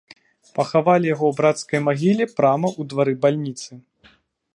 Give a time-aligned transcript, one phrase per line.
[0.55, 3.71] Пахавалі яго ў брацкай магіле прама ў двары бальніцы.